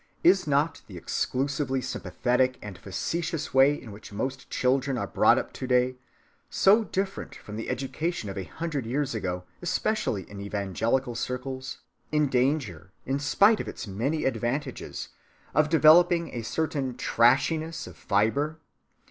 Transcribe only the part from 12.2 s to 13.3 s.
danger, in